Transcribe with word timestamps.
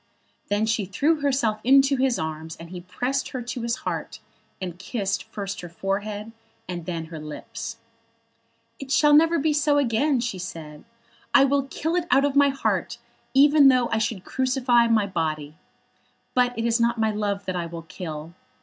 Then 0.47 0.65
she 0.65 0.85
threw 0.85 1.19
herself 1.21 1.59
into 1.63 1.95
his 1.95 2.17
arms, 2.17 2.55
and 2.55 2.71
he 2.71 2.81
pressed 2.81 3.29
her 3.29 3.41
to 3.43 3.61
his 3.61 3.75
heart, 3.85 4.19
and 4.59 4.79
kissed 4.79 5.25
first 5.25 5.61
her 5.61 5.69
forehead 5.69 6.31
and 6.67 6.87
then 6.87 7.05
her 7.13 7.19
lips. 7.19 7.77
"It 8.79 8.89
shall 8.91 9.13
never 9.13 9.37
be 9.37 9.53
so 9.53 9.77
again," 9.77 10.19
she 10.19 10.39
said. 10.39 10.85
"I 11.35 11.43
will 11.45 11.67
kill 11.67 11.95
it 11.95 12.07
out 12.09 12.25
of 12.25 12.35
my 12.35 12.49
heart 12.49 12.97
even 13.35 13.67
though 13.67 13.89
I 13.89 13.99
should 13.99 14.23
crucify 14.25 14.87
my 14.87 15.05
body. 15.05 15.55
But 16.33 16.57
it 16.57 16.65
is 16.65 16.79
not 16.79 16.97
my 16.99 17.11
love 17.11 17.45
that 17.45 17.55
I 17.55 17.67
will 17.67 17.83
kill. 17.83 18.33